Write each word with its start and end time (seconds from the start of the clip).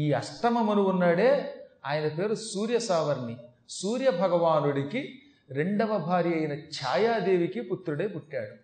ఈ 0.00 0.12
అష్టమమును 0.12 0.82
ఉన్నాడే 0.82 1.54
ఆయన 1.86 2.08
పేరు 2.08 2.34
సూర్య 2.34 2.78
సావర్ణి 2.78 3.36
సూర్య 3.68 4.10
భగవానుడికి 4.10 5.22
రెండవ 5.50 5.98
భార్య 5.98 6.30
అయిన 6.30 6.52
ఛాయాదేవికి 6.52 7.60
పుత్రుడే 7.60 8.06
పుట్టాడు. 8.06 8.54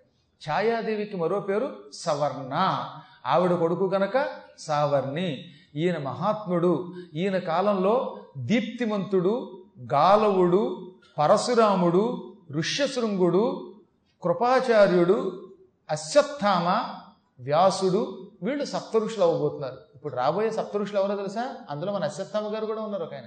ఛాయాదేవికి 0.51 1.17
మరో 1.17 1.41
పేరు 1.41 1.77
సవర్ణ. 1.93 2.85
ఆవిడ 3.27 3.55
కొడుకు 3.55 3.85
గనక 3.85 4.29
సావర్ణి. 4.59 5.45
ఈయన 5.77 5.99
మహాత్ముడు. 5.99 6.95
ఈయన 7.15 7.39
కాలంలో 7.39 8.21
దీప్తిమంతుడు 8.39 9.65
గాలవుడు 9.93 10.93
పరశురాముడు 11.19 12.33
ఋష్యశృంగుడు 12.53 13.75
కృపాచార్యుడు 14.23 15.49
అశ్వత్థామ 15.91 16.95
వ్యాసుడు 17.41 18.31
వీళ్ళు 18.43 18.65
సప్తఋషులు 18.65 19.25
అవ్వబోతున్నారు. 19.25 19.86
ఇప్పుడు 20.07 20.21
రాబోయే 20.21 20.51
సప్తఋషులు 20.51 21.01
ఎవరో 21.01 21.17
తెలుసా? 21.17 21.57
అందులో 21.71 21.93
మన 21.93 22.05
అశ్వత్థామ 22.05 22.55
గారు 22.55 22.67
కూడా 22.67 22.81
ఉన్నారు 22.81 23.05
ఒక 23.05 23.15
ఆయన 23.15 23.25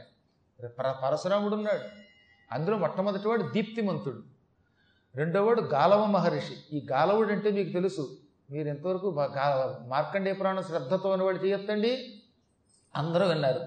పర- 0.67 0.91
పరశురాముడు 0.91 1.55
ఉన్నాడు. 1.55 1.79
అందులో 2.52 2.77
మొట్టమొదటివాడు 2.77 3.43
దీప్తిమంతుడు. 3.43 4.23
రెండోవాడు 5.15 5.61
గాలవ 5.61 6.05
మహర్షి. 6.05 6.77
ఈ 6.77 6.88
గాలవుడు 6.91 7.31
అంటే 7.31 7.52
మీకు 7.52 7.73
తెలుసు. 7.73 8.17
మీరు 8.52 8.67
ఎంతవరకు 8.67 9.11
మార్కండే 9.81 10.33
పురాణం 10.33 10.63
శ్రద్ధతో 10.63 11.11
అనేవాడు 11.11 11.38
చేయొద్దండి. 11.38 12.23
అందరూ 12.95 13.27
విన్నారు. 13.27 13.59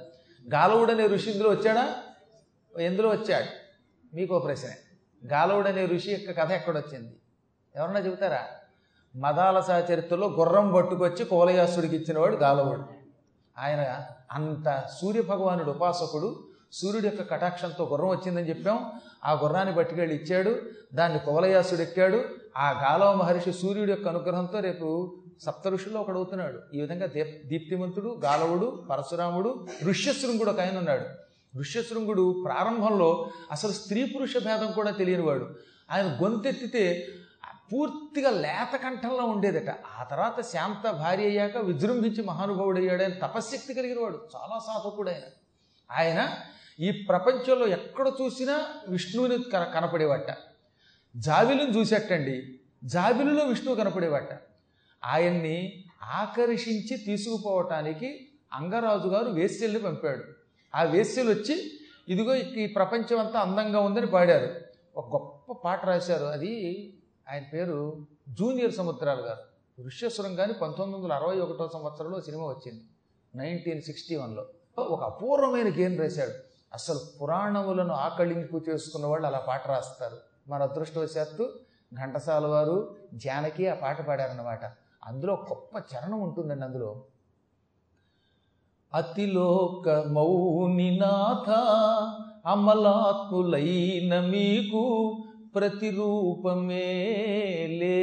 గాలవుడు 0.52 0.92
అనే 0.92 1.06
ఋషి 1.06 1.30
ఇందులో 1.30 1.50
వచ్చాడా? 1.50 1.94
ఎందులో 2.80 3.08
వచ్చాడు? 3.08 3.46
మీకు 4.16 4.38
ప్రశ్న. 4.38 4.68
గాలవుడు 5.32 5.68
అనే 5.68 5.86
ఋషి 5.86 6.10
యొక్క 6.12 6.42
కథ 6.42 6.50
ఎక్కడొచ్చింది? 6.50 7.16
ఎవరన్నా 7.76 8.00
చెబుతారా? 8.00 8.46
మదాలసా 9.16 9.78
చరిత్రలో 9.78 10.28
గుర్రం 10.28 10.72
పట్టుకొచ్చి 10.72 11.24
కోలయాసుడికి 11.24 11.96
ఇచ్చినవాడు 11.96 12.36
గాలవుడు. 12.36 13.01
ఆయన 13.58 14.00
అంత 14.32 14.84
సూర్య 15.00 15.22
భగవానుడు 15.22 15.70
ఉపాసకుడు 15.70 16.44
సూర్యుడి 16.72 17.06
యొక్క 17.06 17.30
కటాక్షంతో 17.30 17.84
గుర్రం 17.84 18.08
వచ్చిందని 18.08 18.48
చెప్పాం. 18.48 18.90
ఆ 19.24 19.32
గుర్రాన్ని 19.32 19.74
పట్టుకెళ్ళి 19.74 20.16
ఇచ్చాడు 20.16 20.56
దాన్ని 20.94 21.18
కువలయాసుడు 21.18 21.80
ఎక్కాడు. 21.80 22.24
ఆ 22.56 22.70
గాలవ 22.70 23.12
మహర్షి 23.12 23.52
సూర్యుడి 23.52 23.90
యొక్క 23.90 24.08
అనుగ్రహంతో 24.08 24.60
రేపు 24.60 25.16
సప్త 25.40 25.68
ఋషుల్లో 25.68 26.00
ఒకడు 26.00 26.16
అవుతున్నాడు. 26.16 26.58
ఈ 26.74 26.80
విధంగా 26.80 27.06
దీప్ 27.06 27.46
దీప్తిమంతుడు 27.46 28.20
గాలవుడు 28.24 28.84
పరశురాముడు 28.90 29.66
ఋష్యశృంగుడు 29.84 30.50
ఒక 30.50 30.60
ఆయన 30.60 30.78
ఉన్నాడు. 30.78 31.04
ఋష్యశృంగుడు 31.58 32.44
ప్రారంభంలో 32.44 33.26
అసలు 33.52 33.72
స్త్రీ 33.72 34.04
పురుష 34.04 34.36
భేదం 34.44 34.72
కూడా 34.72 34.90
తెలియనివాడు. 34.90 35.50
ఆయన 35.90 36.18
గొంతెత్తితే 36.22 37.06
పూర్తిగా 37.72 38.30
లేత 38.30 38.76
కంఠంలో 38.76 39.24
ఉండేదట. 39.24 39.74
ఆ 39.98 40.04
తర్వాత 40.04 40.40
శాంత 40.40 40.90
భార్య 40.90 41.24
అయ్యాక 41.24 41.56
విజృంభించి 41.56 42.24
మహానుభావుడయ్యాడు 42.24 43.02
ఆయన 43.02 43.12
తపశ్శక్తి 43.12 43.74
కలిగిన 43.74 44.00
వాడు 44.00 44.16
చాలా 44.36 44.58
సాధకుడు 44.66 45.10
ఆయన 45.10 45.22
ఆయన 45.90 46.28
ఈ 46.80 46.90
ప్రపంచంలో 46.90 47.68
ఎక్కడ 47.68 48.08
చూసినా 48.08 48.66
విష్ణువుని 48.88 49.38
కన 49.50 49.64
కనపడేవట. 49.64 50.36
జాబిలుని 51.16 51.78
చూసేటండి 51.78 52.60
జాబిలులో 52.84 53.44
విష్ణువు 53.44 53.76
కనపడేవట. 53.76 54.28
ఆయన్ని 55.04 55.84
ఆకర్షించి 56.02 56.96
తీసుకుపోవటానికి 56.96 58.28
అంగరాజు 58.52 59.08
గారు 59.08 59.30
వేశ్యల్ని 59.30 59.78
పంపాడు. 59.78 60.24
ఆ 60.74 60.82
వేశ్యలు 60.82 61.30
వచ్చి 61.30 61.70
ఇదిగో 62.08 62.34
ఈ 62.34 62.66
ప్రపంచం 62.66 63.18
అంతా 63.18 63.40
అందంగా 63.40 63.80
ఉందని 63.80 64.06
పాడారు. 64.06 64.54
ఒక 64.96 65.12
గొప్ప 65.12 65.52
పాట 65.64 65.86
రాశారు. 65.86 66.24
అది 66.24 66.94
ఆయన 67.32 67.42
పేరు 67.52 68.06
జూనియర్ 68.28 68.72
సముద్రాలు 68.72 69.22
గారు. 69.22 69.52
ఋష్యస్వరం 69.86 70.34
కానీ 70.34 70.52
పంతొమ్మిది 70.52 71.04
వందల 71.04 71.14
అరవై 71.14 71.38
ఒకటో 71.40 71.68
సంవత్సరంలో 71.68 72.20
సినిమా 72.20 72.44
వచ్చింది 72.44 72.84
నైన్టీన్ 73.34 73.82
సిక్స్టీ 73.82 74.16
వన్లో. 74.16 74.46
ఒక 74.78 75.02
అపూర్వమైన 75.02 75.68
గేమ్ 75.68 76.00
రాశాడు. 76.00 76.32
అసలు 76.74 77.00
పురాణములను 77.22 77.94
ఆకళింపు 77.94 78.60
చేసుకున్న 78.68 79.06
వాళ్ళు 79.06 79.26
అలా 79.26 79.38
పాట 79.38 79.68
రాస్తారు. 79.68 80.16
మన 80.48 80.62
అదృష్టవశాత్తు 80.62 81.50
ఘంటసాల 81.94 82.46
వారు 82.46 82.96
జానకి 83.14 83.68
ఆ 83.68 83.74
పాట 83.74 84.06
పాడారన్నమాట. 84.06 84.60
అందులో 85.04 85.34
గొప్ప 85.34 85.76
చరణం 85.76 86.20
ఉంటుందండి 86.20 86.64
అందులో. 86.64 87.02
అతిలోక 88.94 89.88
మౌనినాథ 89.88 91.50
అమలాత్ములైన 92.46 94.20
మీకు 94.20 95.14
ప్రతిరూపమే 95.54 96.88
లే 97.80 97.98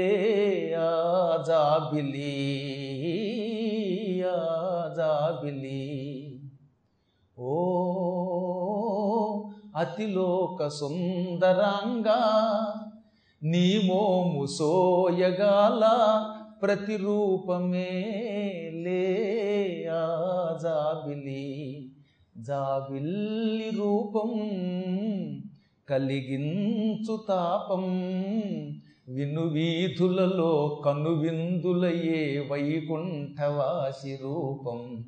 ఆజాబిలి 0.79 2.35
ఆజాబిలి. 4.27 5.85
ఓ 7.39 7.55
అతిలోక 9.75 10.67
సుందరంగా 10.67 12.21
నీ 13.43 13.81
మోము 13.85 14.45
సోయగాల 14.45 15.83
ప్రతిరూపమే 16.61 17.91
లే 18.73 19.05
జాబిలి 20.63 21.45
జాబిల్లి 22.37 23.69
రూపం 23.77 24.31
కలిగించు 25.89 27.25
తాపం. 27.27 27.83
విను 29.07 29.41
వీధులలో 29.41 30.81
కనువిందులయే 30.85 32.47
వైకుంఠవాసి 32.51 34.19
రూపం 34.23 35.05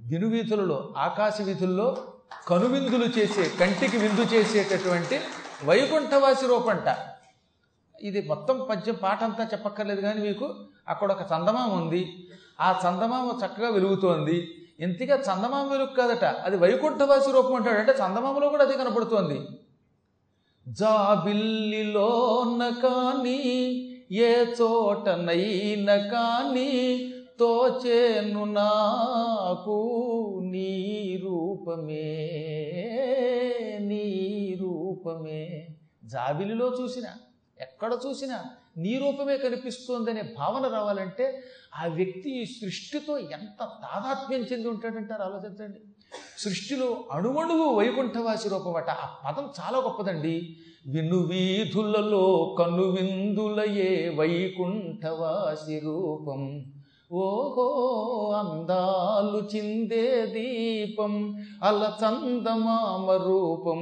వినువీధులలో 0.00 0.94
ఆకాశ 0.96 1.42
వీధుల్లో 1.42 1.96
కనువిందులు 2.48 3.04
చేసే 3.04 3.50
కంటికి 3.60 3.96
విందు 3.96 4.20
చేసేటటువంటి 4.20 5.20
వైకుంఠవాసి 5.64 6.46
రూపంట. 6.46 6.96
ఇది 8.02 8.28
మొత్తం 8.28 8.66
పద్యం 8.70 8.96
పాట 9.02 9.24
అంతా 9.24 9.44
చెప్పక్కర్లేదు 9.44 10.00
కానీ 10.00 10.20
మీకు 10.20 10.54
అక్కడ 10.88 11.12
ఒక 11.12 11.20
చందమామ 11.20 11.72
ఉంది. 11.82 12.28
ఆ 12.60 12.80
చందమామ 12.86 13.38
చక్కగా 13.46 13.68
వెలుగుతోంది. 13.70 14.48
ఇంతగా 14.80 15.16
చందమామ 15.16 15.70
వెలుగు 15.70 15.94
కాదట 15.98 16.24
అది 16.24 16.56
వైకుంఠవాసి 16.56 17.32
రూపం 17.32 17.54
అంటాడు 17.54 17.78
అంటే 17.78 17.92
చందమామలో 17.92 18.48
కూడా 18.48 18.64
అది 18.64 18.78
కనపడుతోంది. 18.78 19.40
జాబిల్లిలోన 20.66 22.80
కానీ 22.82 23.40
ఏ 24.12 24.62
చోటనైన 24.62 25.96
కానీ 25.96 27.08
తోచేను 27.38 28.44
నాకు 28.44 30.40
నీ 30.44 31.20
రూపమే 31.22 32.20
నీ 33.80 34.56
రూపమే. 34.60 35.74
జాబిలిలో 36.04 36.74
చూసిన 36.80 37.04
ఎక్కడ 37.60 37.98
చూసినా 38.06 38.44
నీ 38.76 38.98
రూపమే 38.98 39.38
కనిపిస్తోందనే 39.38 40.34
భావన 40.38 40.68
రావాలంటే 40.68 41.44
ఆ 41.74 41.86
వ్యక్తి 41.86 42.30
ఈ 42.30 42.44
సృష్టితో 42.44 43.18
ఎంత 43.18 43.58
తాదాత్మ్యం 43.58 44.40
చెంది 44.40 44.68
ఉంటాడంటారు? 44.68 45.22
ఆలోచించండి. 45.22 45.91
సృష్టిలో 46.38 47.04
అణువణువు 47.12 47.74
వైకుంఠవాసి 47.74 48.48
రూపమట 48.48 48.90
ఆ 48.90 49.08
పదం 49.26 49.48
చాలా 49.60 49.78
గొప్పదండి. 49.78 50.56
విను 50.86 51.16
వీధులలో 51.16 52.56
కనువిందులయే 52.58 54.16
వైకుంఠవాసి 54.18 55.78
రూపం. 55.78 56.64
ఓహో 57.12 57.66
అందాలు 58.38 59.56
చిందే 59.56 60.26
దీపం 60.26 61.42
అల 61.62 61.92
చందమామ 62.02 63.10
రూపం 63.10 63.80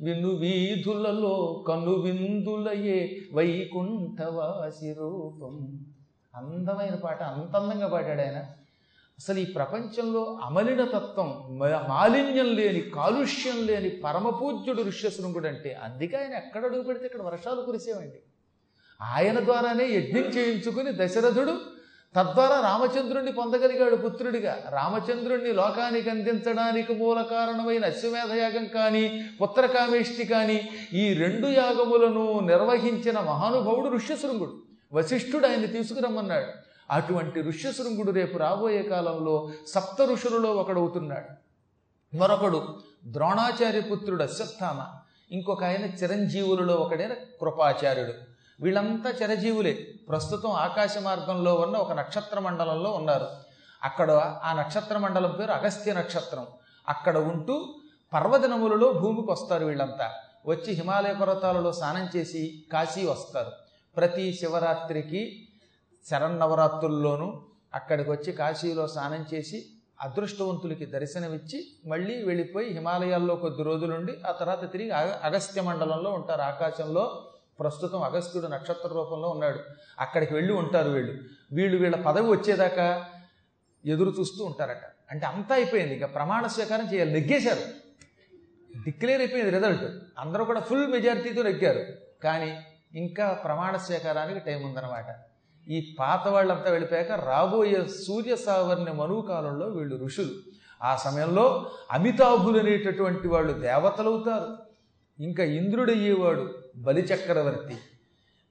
విను 0.00 0.28
వీధులలో 0.28 1.64
కనువిందులయే 1.68 3.16
వైకుంఠవాసి 3.32 4.92
రూపం. 4.92 5.78
అందమైన 6.34 6.94
పాట 6.94 7.22
అంత 7.22 7.56
అందంగా 7.56 7.88
పాడాడు 7.88 8.20
ఆయన. 8.20 8.42
అసలు 9.18 9.38
ఈ 9.38 9.44
ప్రపంచంలో 9.44 10.38
అమలిన 10.42 10.84
తత్వం 10.84 11.58
మ- 11.58 11.86
మాలిన్యం 11.88 12.46
లేని 12.46 12.80
కాలుష్యం 12.80 13.66
లేని 13.66 13.88
పరమపూజ్యుడు 13.88 14.82
ఋష్యశృంగుడు 14.82 15.48
అంటే 15.48 15.78
అందుకే 15.82 16.16
ఆయన 16.16 16.34
ఎక్కడ 16.34 16.64
అడుగు 16.64 16.82
పెడితే 16.82 17.06
ఇక్కడ 17.06 17.22
వర్షాలు 17.22 17.60
కురిసేవండి. 17.62 18.18
ఆయన 19.02 19.44
ద్వారానే 19.44 19.84
యజ్ఞం 19.84 20.22
చేయించుకుని 20.22 20.92
దశరథుడు 20.96 21.52
తద్వారా 22.16 22.60
రామచంద్రుణ్ణి 22.60 23.32
పొందగలిగాడు 23.32 23.96
పుత్రుడిగా. 23.96 24.64
రామచంద్రుణ్ణి 24.68 25.52
లోకానికి 25.52 26.10
అందించడానికి 26.10 26.94
మూల 26.94 27.22
కారణమైన 27.22 27.84
అశ్వమేధ 27.84 28.32
యాగం 28.32 28.64
కానీ 28.64 29.24
పుత్రకామేష్టి 29.42 30.24
కానీ 30.24 30.68
ఈ 30.92 31.12
రెండు 31.12 31.46
యాగములను 31.46 32.40
నిర్వహించిన 32.40 33.20
మహానుభావుడు 33.20 33.88
ఋష్యశృంగుడు. 33.88 34.62
వశిష్ఠుడు 34.92 35.46
ఆయన్ని 35.46 35.66
తీసుకురమ్మన్నాడు. 35.66 36.67
అటువంటి 36.90 37.40
ఋష్యశృంగుడు 37.40 38.10
రేపు 38.10 38.38
రాబోయే 38.38 38.82
కాలంలో 38.82 39.50
సప్త 39.66 40.02
ఋషులలో 40.02 40.52
ఒకడవుతున్నాడు. 40.52 41.48
మరొకడు 42.16 42.78
ద్రోణాచార్య 43.06 43.80
పుత్రుడు 43.80 44.22
అశ్వత్థామ. 44.22 44.86
ఇంకొక 45.34 45.64
ఆయన 45.64 45.84
చిరంజీవులలో 45.84 46.74
ఒకడైన 46.74 47.12
కృపాచార్యుడు. 47.12 48.12
వీళ్ళంతా 48.60 49.10
చిరజీవులే. 49.10 49.94
ప్రస్తుతం 50.08 50.50
ఆకాశ 50.50 50.98
మార్గంలో 50.98 51.54
ఉన్న 51.54 51.76
ఒక 51.76 51.92
నక్షత్ర 51.92 52.40
మండలంలో 52.40 52.90
ఉన్నారు. 52.90 53.26
అక్కడ 53.82 54.10
ఆ 54.42 54.52
నక్షత్ర 54.52 54.98
మండలం 54.98 55.30
పేరు 55.30 55.52
అగస్త్య 55.52 55.92
నక్షత్రం. 55.92 56.46
అక్కడ 56.88 57.18
ఉంటూ 57.18 57.74
పర్వదినములలో 58.12 58.92
భూమికి 58.92 59.30
వస్తారు 59.30 59.64
వీళ్ళంతా. 59.64 60.12
వచ్చి 60.46 60.74
హిమాలయ 60.74 61.14
పర్వతాలలో 61.14 61.72
స్నానం 61.72 62.08
చేసి 62.16 62.64
కాశీ 62.72 63.06
వస్తారు. 63.06 63.50
ప్రతి 63.96 64.32
శివరాత్రికి 64.32 65.47
శరన్నవరాత్రుల్లోనూ 66.06 67.42
అక్కడికి 67.74 68.10
వచ్చి 68.10 68.32
కాశీలో 68.32 68.86
స్నానం 68.86 69.26
చేసి 69.34 69.66
అదృష్టవంతులకి 70.00 70.86
దర్శనమిచ్చి 70.86 71.66
మళ్ళీ 71.86 72.24
వెళ్ళిపోయి 72.24 72.72
హిమాలయాల్లో 72.72 73.36
కొద్ది 73.36 73.62
రోజులుండి 73.62 74.14
ఆ 74.26 74.32
తర్వాత 74.32 74.72
తిరిగి 74.72 74.90
అగ- 74.90 75.20
అగస్త్య 75.22 75.62
మండలంలో 75.62 76.10
ఉంటారు. 76.10 76.40
ఆకాశంలో 76.40 77.32
ప్రస్తుతం 77.60 78.02
అగస్త్యుడు 78.02 78.46
నక్షత్ర 78.46 78.88
రూపంలో 78.88 79.28
ఉన్నాడు. 79.28 79.60
అక్కడికి 79.98 80.34
వెళ్ళి 80.34 80.52
ఉంటారు 80.52 80.90
వీళ్ళు. 80.90 81.22
వీళ్ళు 81.52 81.78
వీళ్ళ 81.78 81.96
పదవి 82.02 82.30
వచ్చేదాకా 82.30 83.06
ఎదురు 83.86 84.14
చూస్తూ 84.20 84.44
ఉంటారట. 84.44 84.82
అంటే 85.10 85.26
అంతా 85.26 85.54
అయిపోయింది. 85.54 85.94
ఇక 85.94 86.14
ప్రమాణ 86.14 86.46
స్వీకారం 86.46 86.94
చేయాలి. 86.94 87.20
నెగ్గేశారు. 87.20 87.60
డిక్లేర్ 88.84 89.20
అయిపోయింది 89.20 89.50
రిజల్ట్. 89.50 89.84
అందరూ 90.18 90.44
కూడా 90.44 90.60
ఫుల్ 90.60 90.86
మెజారిటీతో 90.86 91.42
నెగ్గారు. 91.42 91.84
కానీ 92.22 92.60
ఇంకా 92.94 93.32
ప్రమాణ 93.44 93.76
స్వీకారానికి 93.76 94.40
టైం 94.40 94.62
ఉందన్నమాట. 94.62 95.27
ఈ 95.68 95.96
పాత 96.00 96.28
వాళ్ళంతా 96.28 96.70
వెళ్ళిపోయాక 96.70 97.12
రాబోయే 97.12 97.86
సూర్య 98.06 98.36
సావర్ణ 98.36 98.92
మనువు 98.92 99.22
కాలంలో 99.22 99.66
వీళ్ళు 99.66 100.04
ఋషులు. 100.04 100.30
ఆ 100.82 100.96
సమయంలో 100.96 101.70
అమితాభులు 101.90 102.58
అనేటటువంటి 102.58 103.28
వాళ్ళు 103.28 103.52
దేవతలవుతారు. 103.52 104.68
ఇంకా 105.22 105.44
ఇంద్రుడయ్యేవాడు 105.44 106.54
బలిచక్రవర్తి. 106.76 107.76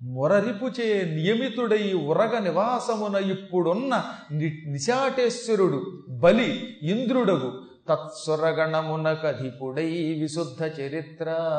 మురరిపుచే 0.02 1.12
నియమితుడై 1.16 1.94
ఉరగ 1.94 2.40
నివాసమున 2.40 3.16
ఇప్పుడున్న 3.16 4.04
ని 4.32 4.64
నిశాటేశ్వరుడు 4.68 6.04
బలి 6.10 6.78
ఇంద్రుడగు. 6.84 7.62
తత్సురగణమునకధిపుడై 7.90 10.18
విశుద్ధ 10.22 10.82
చరిత్ర. 10.82 11.56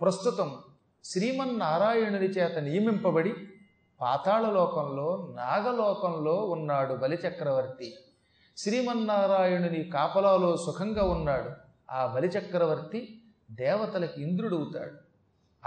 ప్రస్తుతం 0.00 0.52
శ్రీమన్నారాయణుని 1.04 2.26
చేత 2.26 2.58
నియమింపబడి 2.58 3.34
పాతాళలోకంలో 4.00 5.34
నాగలోకంలో 5.36 6.34
ఉన్నాడు 6.34 6.94
బలిచక్రవర్తి. 6.94 7.94
శ్రీమన్నారాయణుని 8.56 9.84
కాపలాలో 9.84 10.56
సుఖంగా 10.56 11.04
ఉన్నాడు. 11.04 11.50
ఆ 11.90 12.06
బలిచక్రవర్తి 12.06 13.22
దేవతలకి 13.50 14.22
ఇంద్రుడవుతాడు. 14.22 14.92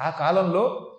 ఆ 0.02 0.10
కాలంలో 0.10 0.92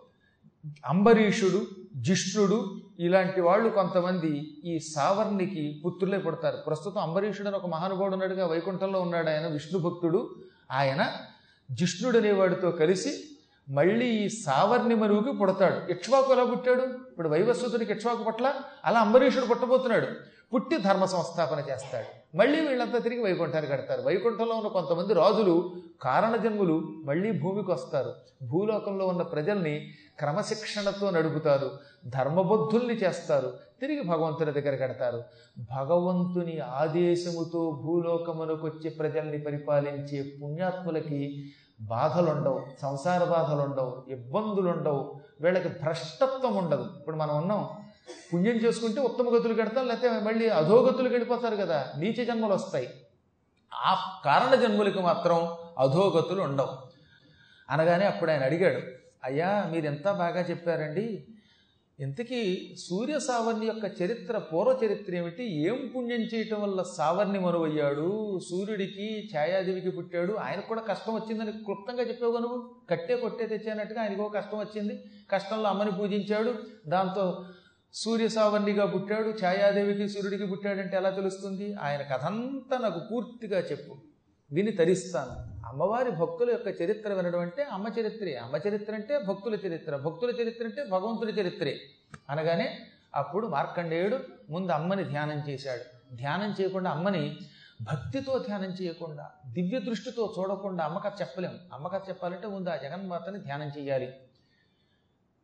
అంబరీషుడు 0.86 1.66
జిష్ణుడు 1.96 2.80
ఇలాంటి 3.00 3.40
వాళ్ళు 3.40 3.68
కొంతమంది 3.68 4.56
ఈ 4.64 4.78
సావర్ణికి 4.78 5.82
పుత్రులే 5.86 6.18
పుడతారు. 6.18 6.56
ప్రస్తుతం 6.56 7.00
అంబరీషుడు 7.02 7.48
అని 7.48 7.56
ఒక 7.56 7.66
మహానుభావుడు 7.66 8.12
ఉన్నాడుగా 8.12 8.46
వైకుంఠంలో 8.46 9.00
ఉన్నాడు 9.00 9.30
ఆయన 9.30 9.46
విష్ణు 9.46 9.80
భక్తుడు 9.80 10.36
ఆయన 10.70 11.12
జిష్ణుడు 11.70 12.18
అనేవాడితో 12.18 12.70
కలిసి 12.70 13.29
మళ్ళీ 13.70 14.06
ఈ 14.06 14.28
సావర్ణి 14.28 14.94
పుడతాడు. 15.32 15.90
ఇక్ష్వాకు 15.90 16.32
ఎలా 16.32 16.44
పుట్టాడు? 16.44 16.82
ఇప్పుడు 16.82 17.28
వైవస్వతుడికి 17.28 17.92
ఇక్ష్వాకు 17.92 18.22
పట్ల 18.22 18.52
అలా 18.84 19.00
అంబరీషుడు 19.00 19.46
పుట్టబోతున్నాడు. 19.46 20.06
పుట్టి 20.54 20.76
ధర్మ 20.76 21.04
సంస్థాపన 21.04 21.72
చేస్తాడు. 21.72 22.36
మళ్ళీ 22.36 22.60
వీళ్ళంతా 22.60 22.98
తిరిగి 22.98 23.22
వైకుంఠానికి 23.22 23.72
కడతారు. 23.72 24.02
వైకుంఠంలో 24.02 24.54
ఉన్న 24.54 24.68
కొంతమంది 24.68 25.14
రాజులు 25.14 25.70
కారణజన్ములు 26.02 26.82
మళ్ళీ 27.04 27.32
భూమికి 27.32 27.70
వస్తారు. 27.70 28.14
భూలోకంలో 28.42 29.06
ఉన్న 29.06 29.22
ప్రజల్ని 29.22 29.90
క్రమశిక్షణతో 30.18 31.10
నడుపుతారు. 31.10 31.70
ధర్మబద్ధుల్ని 32.06 32.94
చేస్తారు. 32.94 33.52
తిరిగి 33.80 34.02
భగవంతుని 34.02 34.52
దగ్గర 34.52 34.76
కడతారు. 34.76 35.22
భగవంతుని 35.58 36.58
ఆదేశముతో 36.58 37.80
భూలోకమునకొచ్చి 37.84 38.90
ప్రజల్ని 38.90 39.38
పరిపాలించే 39.38 40.34
పుణ్యాత్ములకి 40.42 41.52
బాధలుండవు 41.80 42.66
సంసార 42.82 43.24
బాధలుండవు 43.24 44.04
ఇబ్బందులుండవు. 44.08 45.20
వీళ్ళకి 45.40 45.68
భ్రష్టత్వం 45.68 46.56
ఉండదు. 46.56 46.82
ఇప్పుడు 46.98 47.16
మనం 47.16 47.36
ఉన్నాం 47.36 47.68
పుణ్యం 48.34 48.56
చేసుకుంటే 48.56 49.00
ఉత్తమ 49.00 49.28
గతులు 49.28 49.54
కడతాం 49.54 49.88
లేకపోతే 49.88 50.20
మళ్ళీ 50.20 50.48
అధోగతులు 50.48 51.08
గడిపోతారు 51.08 51.56
కదా 51.56 51.86
నీచ 51.98 52.24
జన్మలు 52.24 52.54
వస్తాయి. 52.54 52.90
ఆ 53.74 54.20
కారణ 54.24 54.54
జన్ములకి 54.54 55.00
మాత్రం 55.00 55.48
అధోగతులు 55.78 56.42
ఉండవు. 56.42 56.68
అనగానే 57.70 58.06
అప్పుడు 58.06 58.30
ఆయన 58.30 58.44
అడిగాడు 58.44 58.82
అయ్యా 59.24 59.68
మీరు 59.70 59.86
ఎంత 59.86 60.10
బాగా 60.10 60.40
చెప్పారండి? 60.40 61.26
ఇంతకీ 62.00 62.74
సూర్య 62.78 63.18
సావర్ణి 63.18 63.66
యొక్క 63.66 64.02
చరిత్ర 64.02 64.38
పూర్వ 64.38 64.78
చరిత్ర 64.84 65.14
ఏమిటి? 65.14 65.44
ఏం 65.44 65.92
పుణ్యం 65.96 66.20
చేయటం 66.20 66.62
వల్ల 66.62 66.82
సావర్ణి 66.82 67.38
మరువయ్యాడు? 67.38 68.38
సూర్యుడికి 68.50 69.30
ఛాయాదేవికి 69.36 69.90
పుట్టాడు? 69.90 70.32
ఆయనకు 70.32 70.68
కూడా 70.68 70.80
కష్టం 70.80 71.14
వచ్చిందని 71.14 71.52
క్లుప్తంగా 71.52 72.02
చెప్పావు 72.02 72.38
నువ్వు. 72.38 72.70
కట్టే 72.90 73.16
కొట్టే 73.16 73.46
తెచ్చానట్టుగా 73.46 74.02
ఆయనకు 74.02 74.22
ఒక 74.22 74.34
కష్టం 74.34 74.58
వచ్చింది. 74.58 75.00
కష్టంలో 75.30 75.68
అమ్మని 75.68 75.90
పూజించాడు. 75.92 76.54
దాంతో 76.86 77.44
సూర్య 77.94 78.28
సావర్ణిగా 78.28 78.86
పుట్టాడు. 78.86 79.28
ఛాయాదేవికి 79.28 80.08
సూర్యుడికి 80.08 80.46
పుట్టాడంటే 80.46 80.96
ఎలా 80.96 81.10
తెలుస్తుంది? 81.10 81.74
ఆయన 81.74 82.02
కథంతా 82.02 82.78
నాకు 82.78 83.00
పూర్తిగా 83.12 83.60
చెప్పు. 83.60 84.09
విని 84.52 84.72
తరిస్తాను. 84.72 85.66
అమ్మవారి 85.66 86.10
భక్తుల 86.10 86.50
యొక్క 86.50 86.82
చరిత్ర 86.82 87.12
వినడం 87.12 87.40
అంటే 87.40 87.62
అమ్మ 87.62 87.88
చరిత్రే. 88.00 88.36
అమ్మ 88.36 88.56
చరిత్ర 88.68 88.94
అంటే 88.94 89.18
భక్తుల 89.18 89.54
చరిత్ర. 89.54 89.96
భక్తుల 89.96 90.30
చరిత్ర 90.30 90.64
అంటే 90.64 90.84
భగవంతుడి 90.84 91.32
చరిత్రే. 91.32 91.80
అనగానే 92.30 92.78
అప్పుడు 93.14 93.46
మార్కండేయుడు 93.46 94.18
ముందు 94.50 94.72
అమ్మని 94.72 95.04
ధ్యానం 95.04 95.42
చేశాడు. 95.48 96.14
ధ్యానం 96.14 96.54
చేయకుండా 96.60 96.90
అమ్మని 96.90 97.36
భక్తితో 97.82 98.38
ధ్యానం 98.38 98.70
చేయకుండా 98.70 99.30
దివ్య 99.46 99.80
దృష్టితో 99.80 100.34
చూడకుండా 100.38 100.84
అమ్మకథ 100.84 101.20
చెప్పలేం. 101.20 101.58
అమ్మకథ 101.72 102.08
చెప్పాలంటే 102.08 102.46
ముందు 102.46 102.70
ఆ 102.70 102.76
జగన్మాతని 102.76 103.38
ధ్యానం 103.38 103.68
చేయాలి. 103.78 104.12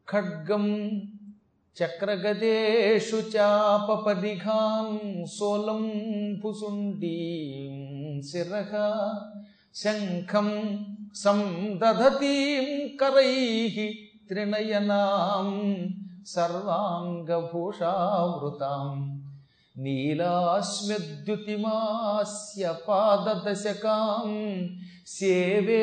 ఖడ్గం 0.09 0.89
చక్రగదేషు 1.77 3.19
చాపపదిఘాం 3.33 4.87
సోలం 5.33 5.83
పుసుండీం 6.41 7.75
శిరః 8.23 8.73
శంఖం 9.75 10.49
సందధతీం 11.17 12.67
కరైః 13.01 13.77
త్రినయనాం 14.29 15.49
సర్వాంగభూషావృతాం 16.33 18.97
నీలాశ్మ్యద్యుతిమాస్య 19.77 22.65
పాదదశకాం 22.87 24.31
సేవే 25.17 25.83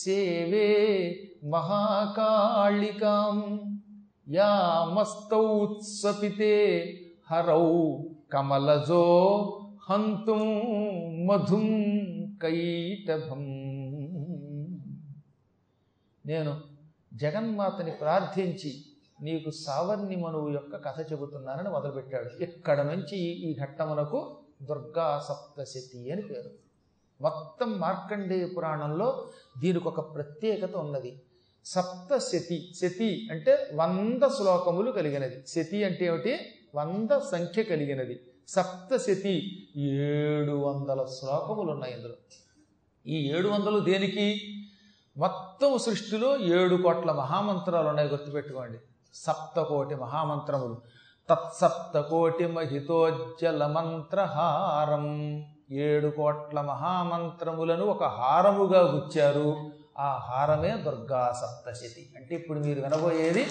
సేవే 0.00 0.68
మహాకాళికాం 1.44 3.36
యామస్తౌత్సపితే 4.28 5.24
హరౌ 7.30 7.96
కమలజో 8.32 9.04
హంతుం 9.90 10.42
మధుం 11.26 11.66
కైటభం. 12.42 13.44
నేను 16.26 16.60
జగన్మాతని 17.14 17.90
ప్రార్థించి 17.90 18.74
నీకు 19.22 19.50
సావర్ణి 19.50 20.16
మనువు 20.16 20.48
యొక్క 20.48 20.76
కథ 20.76 21.12
చెబుతున్నానని 21.12 21.68
మొదలుపెట్టాడు. 21.68 22.42
ఇక్కడ 22.42 22.80
నుంచి 22.80 23.18
ఈ 23.18 23.56
ఘట్టమునకు 23.60 24.36
దుర్గా 24.62 25.18
సప్తశతి 25.28 26.10
అని 26.10 26.22
పేరు. 26.22 26.50
మొత్తం 27.20 27.72
మార్కండేయ 27.72 28.46
పురాణంలో 28.46 29.26
దీనికి 29.58 29.88
ఒక 29.88 30.14
ప్రత్యేకత 30.14 30.76
ఉన్నది. 30.76 31.22
సప్తశతి 31.64 32.72
శతి. 32.82 33.28
అంటే 33.30 33.70
వంద 33.74 34.22
శ్లోకములు 34.28 34.90
కలిగినది. 34.90 35.44
శతి 35.46 35.84
అంటే 35.84 36.06
ఏమిటి? 36.06 36.38
వంద 36.74 37.18
సంఖ్య 37.18 37.62
కలిగినది. 37.62 38.20
సప్తశతి 38.48 39.68
ఏడు 39.76 40.52
వందల 40.52 41.04
శ్లోకములు 41.04 41.72
ఉన్నాయి 41.72 41.94
ఇందులో. 41.94 42.14
ఈ 43.06 43.32
ఏడు 43.36 43.48
వందలు 43.48 43.78
దేనికి? 43.78 44.40
మొత్తం 45.16 45.78
సృష్టిలో 45.78 46.36
ఏడు 46.36 46.82
కోట్ల 46.82 47.12
మహామంత్రాలు 47.12 47.88
ఉన్నాయి 47.88 48.08
గుర్తుపెట్టుకోండి. 48.08 48.78
సప్తకోటి 49.14 49.94
మహామంత్రములు. 49.94 50.80
తత్సప్తకోటి 51.30 52.46
మహితోజ్జల 52.46 53.66
మంత్రహారం. 53.66 55.44
ఏడు 55.70 56.08
కోట్ల 56.08 56.60
మహామంత్రములను 56.60 57.84
ఒక 57.84 58.04
హారముగా 58.04 58.80
గుచ్చారు. 58.80 59.79
ఆ 60.00 60.20
హారమే 60.28 60.76
దుర్గా 60.76 61.38
సప్తశతి. 61.40 62.12
అంటే 62.16 62.34
ఇప్పుడు 62.34 62.58
మీరు 62.58 62.80
వినబోయేది 62.80 63.46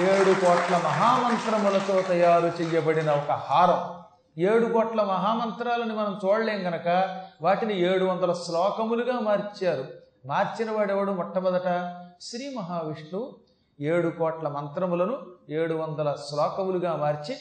ఏడు 0.00 0.40
కోట్ల 0.40 0.76
మహామంత్రములతో 0.76 2.02
తయారు 2.02 2.46
చేయబడిన 2.46 3.10
ఒక 3.10 3.30
హారం. 3.30 3.98
ఏడు 4.42 4.72
కోట్ల 4.72 5.02
మహామంత్రాలని 5.02 5.94
మనం 5.94 6.20
చూడలేం 6.24 6.66
గనక 6.66 7.20
వాటిని 7.42 7.80
ఏడు 7.80 8.04
వందల 8.04 8.32
శ్లోకములుగా 8.32 9.20
మార్చారు. 9.20 9.84
మార్చిన 10.26 10.70
వాడెవడు 10.70 11.12
మొట్టమొదట? 11.12 11.94
శ్రీ 12.20 12.54
మహావిష్ణువు. 12.54 13.36
ఏడు 13.80 14.08
కోట్ల 14.08 14.48
మంత్రములను 14.48 15.18
ఏడు 15.50 15.74
వందల 15.74 16.16
శ్లోకములుగా 16.28 16.96
మార్చి 16.96 17.36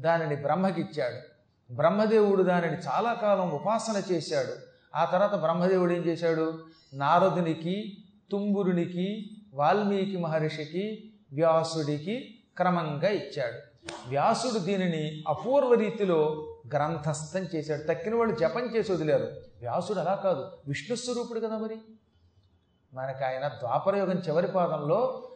దానిని 0.00 0.36
బ్రహ్మకిచ్చాడు. 0.36 1.38
బ్రహ్మదేవుడు 1.74 2.42
దానిని 2.42 2.76
చాలా 2.76 3.12
కాలం 3.12 3.50
ఉపాసన 3.50 4.02
చేశాడు. 4.12 4.67
ఆ 4.94 5.04
తర్వాత 5.04 5.34
బ్రహ్మదేవుడు 5.34 5.92
ఏం 5.92 6.04
చేశాడు? 6.04 6.66
నారదునికి 6.94 8.04
తుంబురునికి 8.30 9.30
వాల్మీకి 9.54 10.16
మహర్షికి 10.16 11.12
వ్యాసుడికి 11.32 12.38
క్రమంగా 12.56 13.08
ఇచ్చాడు. 13.08 13.68
వ్యాసుడు 14.08 14.58
దీనిని 14.58 15.24
అపూర్వ 15.28 15.74
రీతిలో 15.74 16.48
గ్రంథస్థం 16.74 17.40
చేశాడు. 17.40 17.82
తక్కిన 17.82 18.14
వాళ్ళు 18.14 18.36
జపం 18.36 18.76
చేసి 18.76 18.92
వదిలేరు. 18.92 19.24
వ్యాసుడు 19.58 19.98
అలా 19.98 20.14
కాదు. 20.14 20.50
విష్ణు 20.68 20.96
స్వరూపుడు 20.96 21.40
కదా 21.40 21.58
మరి. 21.58 21.76
మనకి 22.94 23.24
ఆయన 23.24 23.48
ద్వాపరయుగం 23.48 24.18
చివరి 24.18 24.46
పాదంలో 24.46 25.28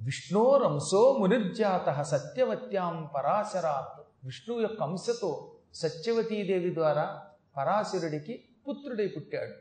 విష్ణోరంశో 0.00 1.16
మునిర్జాత 1.20 2.02
సత్యవత్యాం 2.02 3.08
పరాశరాత్. 3.16 4.00
విష్ణువు 4.24 4.60
యొక్క 4.60 4.82
అంశతో 4.82 5.50
సత్యవతీదేవి 5.74 6.74
ద్వారా 6.74 7.20
పరాశరుడికి 7.56 8.44
పుత్రుడై 8.68 9.06
పుట్టాడు. 9.06 9.52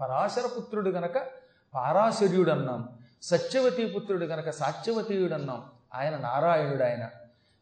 పరాశర 0.00 0.42
పుత్రుడు 0.56 0.90
గనక 0.90 1.18
పారాశర్యుడు 1.74 2.50
అన్నాం 2.50 2.88
సత్యవతీ 3.22 3.86
పుత్రుడు 3.86 4.24
గనక 4.24 4.50
సాత్యవతీయుడు 4.50 5.34
అన్నాం 5.34 5.64
ఆయన 5.94 6.16
నారాయణుడు 6.16 6.82
ఆయన 6.84 7.08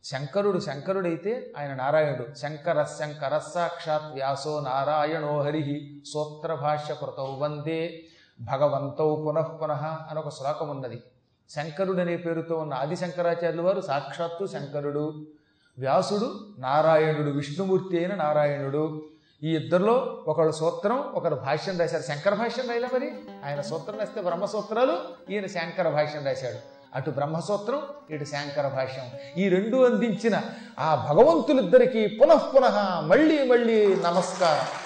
శంకరుడు 0.04 0.58
శంకరుడైతే 0.58 1.52
ఆయన 1.58 1.74
నారాయణుడు. 1.74 2.34
శంకర 2.34 2.84
శంకర 2.84 3.38
సాక్షాత్ 3.38 4.14
వ్యాసో 4.14 4.60
నారాయణో 4.60 5.42
హరి 5.42 6.02
సూత్ర 6.06 6.54
భాష్య 6.54 6.94
కృతౌ 6.94 7.38
వందే 7.38 8.02
భగవంతౌ 8.40 9.24
పునః 9.24 9.42
పునః 9.42 9.86
అని 10.10 10.18
ఒక 10.18 10.28
శ్లోకం 10.28 10.68
ఉన్నది. 10.68 11.02
శంకరుడు 11.48 12.00
అనే 12.00 12.16
పేరుతో 12.16 12.56
ఉన్న 12.56 12.74
ఆది 12.74 12.96
శంకరాచార్యులు 12.96 13.62
వారు 13.62 13.80
సాక్షాత్తు 13.80 14.46
శంకరుడు. 14.46 15.26
వ్యాసుడు 15.78 16.54
నారాయణుడు. 16.58 17.30
విష్ణుమూర్తి 17.30 17.98
అయిన 17.98 18.14
నారాయణుడు. 18.14 19.10
ఈ 19.44 19.56
ఇద్దరిలో 19.56 20.24
ఒకళ్ళు 20.28 20.52
సూత్రం 20.52 20.98
ఒకరు 21.14 21.34
భాష్యం 21.34 21.78
రాశారు 21.78 22.02
శంకర 22.02 22.34
భాష్యం 22.34 22.68
రాయలే 22.68 22.88
మరి? 22.94 23.12
ఆయన 23.44 23.60
సూత్రం 23.60 23.98
రాస్తే 23.98 24.20
బ్రహ్మసూత్రాలు 24.20 24.98
ఈయన 25.30 25.46
శంకర 25.46 25.88
భాష్యం 25.88 26.24
రాశాడు. 26.24 26.56
అటు 26.94 27.10
బ్రహ్మసూత్రం 27.10 27.82
ఇటు 28.10 28.24
శంకర 28.24 28.68
భాష్యం. 28.68 29.04
ఈ 29.36 29.48
రెండు 29.48 29.76
అందించిన 29.76 30.40
ఆ 30.78 31.08
భగవంతులిద్దరికీ 31.10 32.06
పునః 32.06 32.38
పునః 32.56 33.00
మళ్ళీ 33.00 33.46
మళ్ళీ 33.46 33.96
నమస్కారం. 33.96 34.79